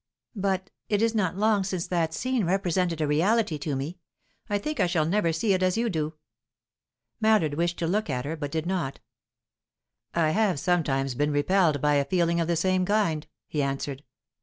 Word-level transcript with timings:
"But 0.35 0.71
it 0.89 0.99
is 0.99 1.13
not 1.13 1.37
long 1.37 1.63
since 1.63 1.85
that 1.85 2.11
scene 2.11 2.43
represented 2.43 3.01
a 3.01 3.07
reality 3.07 3.59
to 3.59 3.75
me. 3.75 3.99
I 4.49 4.57
think 4.57 4.79
I 4.79 4.87
shall 4.87 5.05
never 5.05 5.31
see 5.31 5.53
it 5.53 5.61
as 5.61 5.77
you 5.77 5.91
do." 5.91 6.15
Mallard 7.19 7.53
wished 7.53 7.77
to 7.77 7.87
look 7.87 8.09
at 8.09 8.25
her, 8.25 8.35
but 8.35 8.51
did 8.51 8.65
not. 8.65 8.99
"I 10.15 10.31
have 10.31 10.59
sometimes 10.59 11.13
been 11.13 11.29
repelled 11.31 11.81
by 11.81 11.97
a 11.97 12.05
feeling 12.05 12.39
of 12.39 12.47
the 12.47 12.55
same 12.55 12.83
kind," 12.83 13.27
he 13.47 13.61
answered. 13.61 14.01